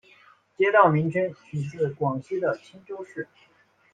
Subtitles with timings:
[0.57, 3.27] 街道名称取自广西的钦州市。